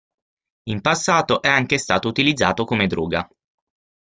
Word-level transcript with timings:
In 0.69 0.81
passato 0.81 1.43
è 1.43 1.47
anche 1.47 1.77
stato 1.77 2.07
utilizzato 2.07 2.65
come 2.65 2.87
droga. 2.87 3.29